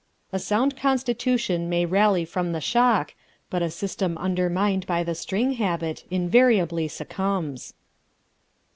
A 0.33 0.39
sound 0.39 0.75
constitution 0.75 1.69
may 1.69 1.85
rally 1.85 2.25
from 2.25 2.53
the 2.53 2.59
shock, 2.59 3.13
but 3.51 3.61
a 3.61 3.69
system 3.69 4.17
undermined 4.17 4.87
by 4.87 5.03
the 5.03 5.13
string 5.13 5.51
habit 5.53 6.05
invariably 6.09 6.87
succumbs. 6.87 7.75